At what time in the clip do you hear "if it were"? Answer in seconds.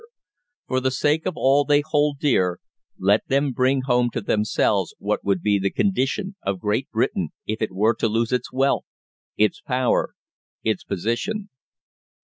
7.45-7.93